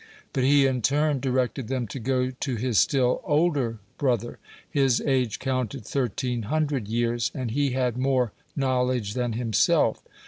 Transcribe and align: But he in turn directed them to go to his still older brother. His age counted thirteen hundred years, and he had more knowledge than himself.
But 0.33 0.43
he 0.43 0.65
in 0.65 0.81
turn 0.81 1.19
directed 1.19 1.67
them 1.67 1.85
to 1.89 1.99
go 1.99 2.31
to 2.31 2.55
his 2.55 2.79
still 2.79 3.21
older 3.23 3.77
brother. 3.99 4.39
His 4.67 4.99
age 5.01 5.37
counted 5.37 5.85
thirteen 5.85 6.41
hundred 6.49 6.87
years, 6.87 7.29
and 7.35 7.51
he 7.51 7.73
had 7.73 7.97
more 7.97 8.31
knowledge 8.55 9.13
than 9.13 9.33
himself. 9.33 10.01